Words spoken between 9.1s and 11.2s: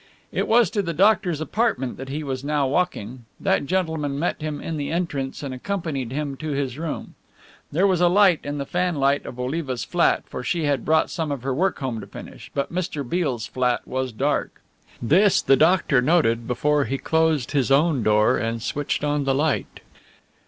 of Oliva's flat, for she had brought